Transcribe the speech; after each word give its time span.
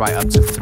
Right 0.00 0.14
up 0.14 0.30
to 0.30 0.40
3 0.40 0.59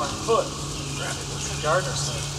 my 0.00 0.06
foot. 0.06 0.46
Gardner 1.62 1.90
said. 1.90 2.30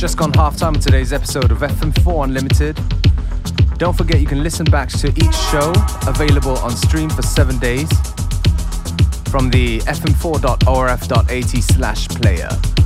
Partners. 0.00 0.16
halftime 0.34 0.74
in 0.74 0.80
today's 0.80 1.12
episode 1.12 1.50
of 1.52 1.58
FM4 1.58 2.24
Unlimited. 2.24 2.78
Don't 3.76 3.94
forget 3.94 4.18
you 4.20 4.26
can 4.26 4.42
listen 4.42 4.64
back 4.64 4.88
to 4.88 5.08
each 5.08 5.34
show 5.50 5.72
available 6.06 6.56
on 6.58 6.70
stream 6.70 7.10
for 7.10 7.22
seven 7.22 7.58
days 7.58 7.88
from 9.30 9.50
the 9.50 9.80
fm4.orf.at 9.80 11.62
slash 11.62 12.08
player. 12.08 12.79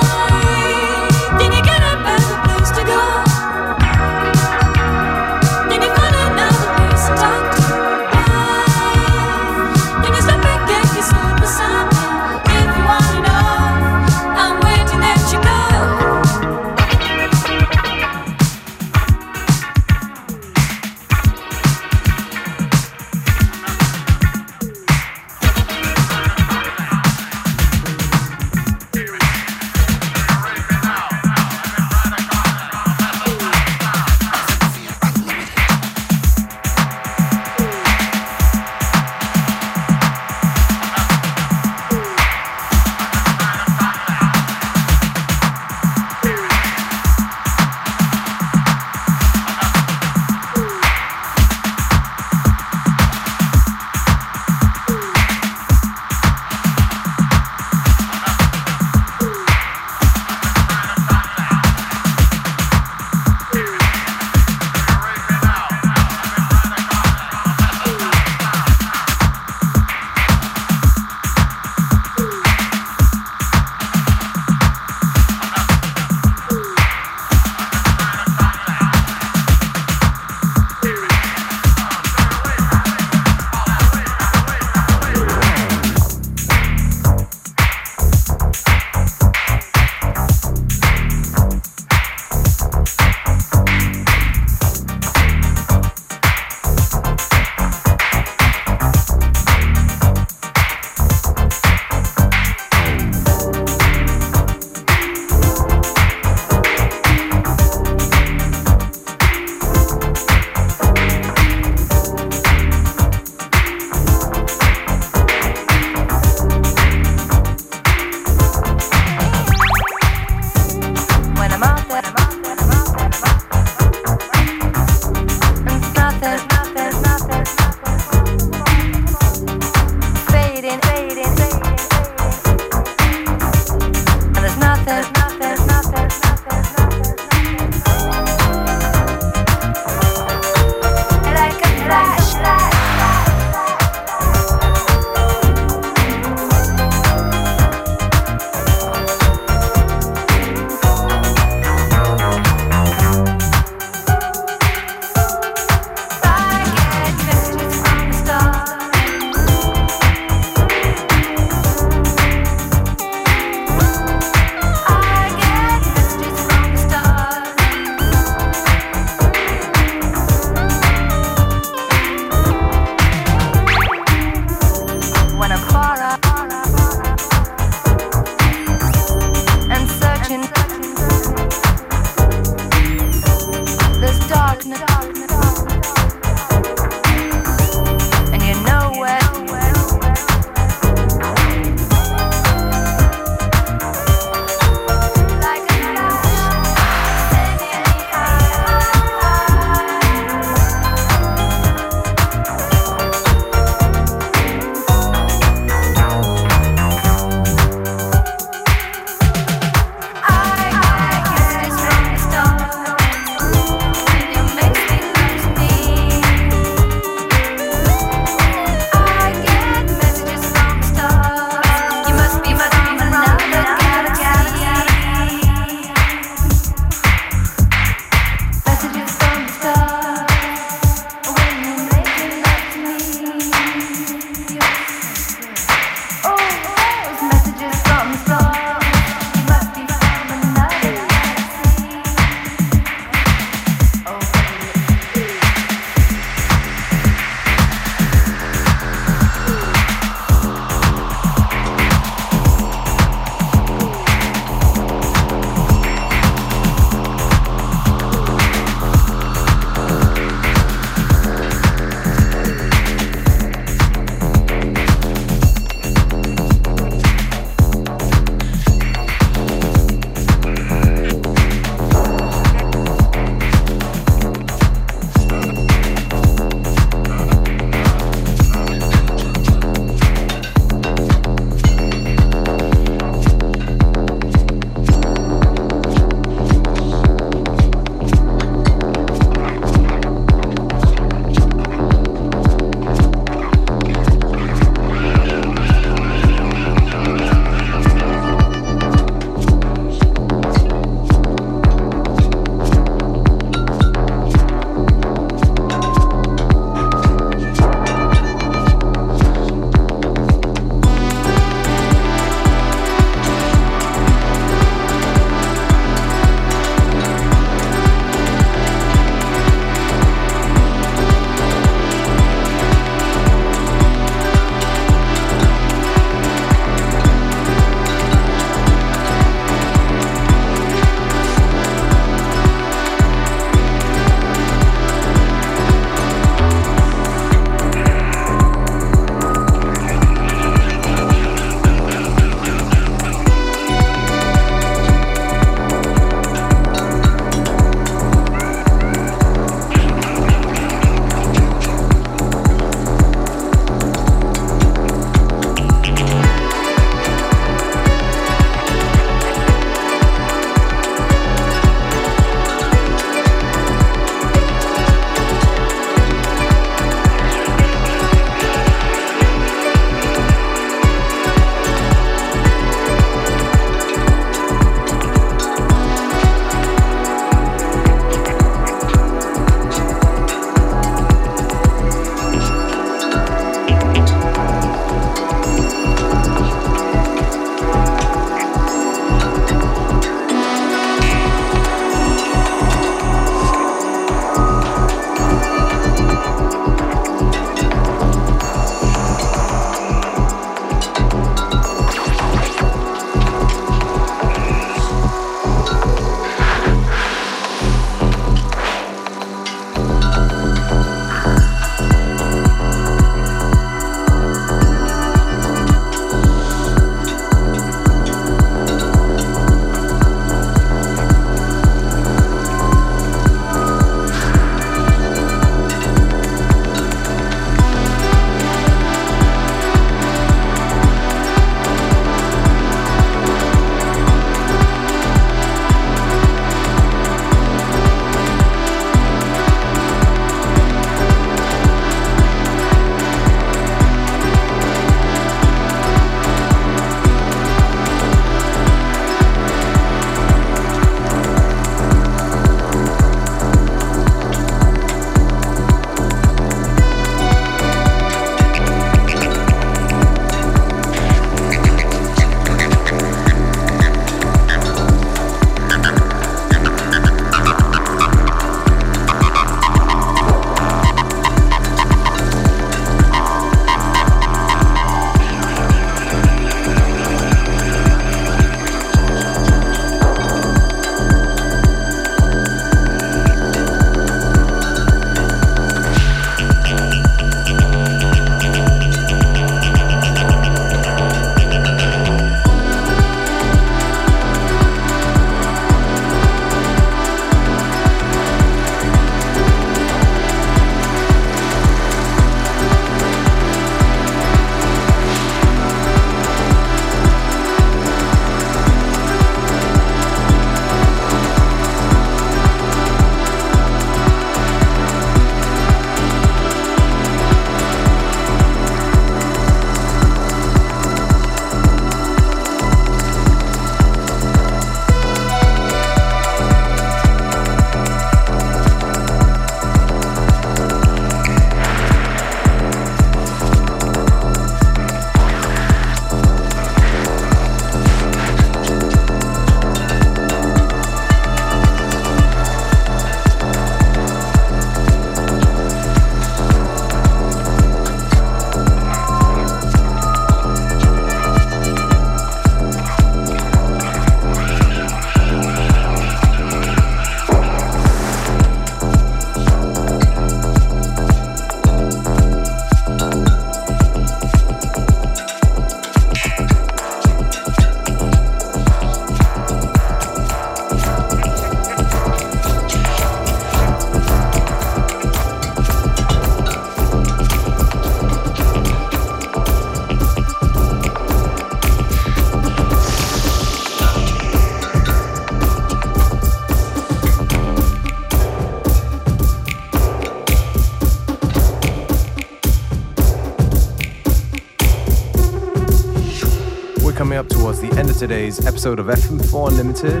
Today's 598.08 598.46
episode 598.46 598.78
of 598.78 598.86
FM4 598.86 599.48
Unlimited. 599.48 600.00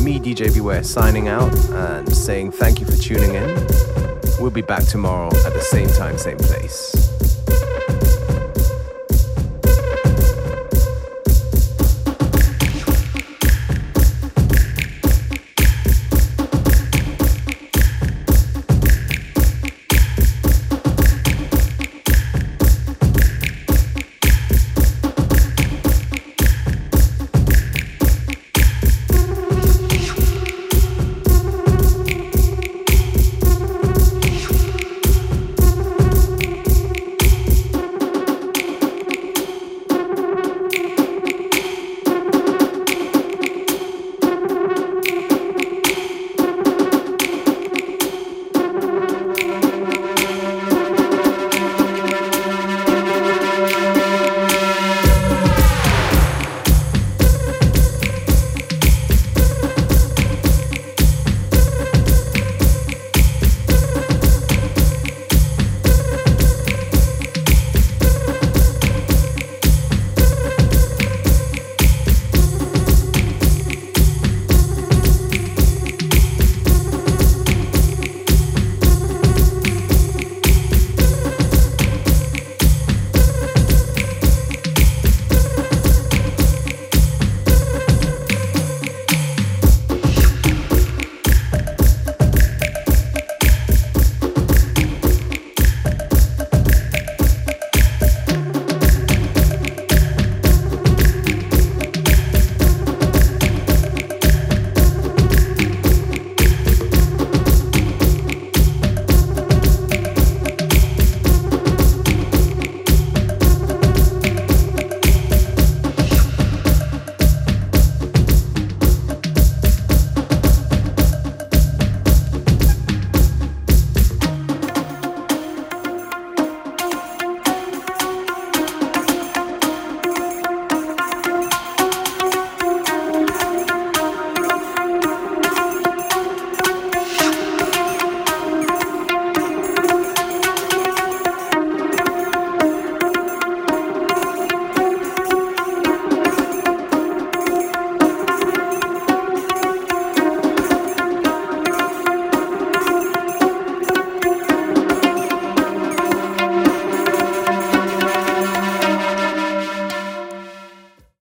Me, 0.00 0.20
DJ 0.20 0.54
Beware, 0.54 0.84
signing 0.84 1.26
out 1.26 1.52
and 1.70 2.16
saying 2.16 2.52
thank 2.52 2.78
you 2.78 2.86
for 2.86 2.94
tuning 2.94 3.34
in. 3.34 3.66
We'll 4.38 4.52
be 4.52 4.62
back 4.62 4.84
tomorrow 4.84 5.26
at 5.26 5.52
the 5.52 5.60
same 5.60 5.88
time, 5.88 6.18
same 6.18 6.38
place. 6.38 6.91